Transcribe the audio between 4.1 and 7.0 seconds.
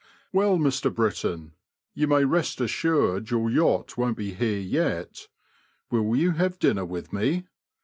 be here yet. Will you have dinner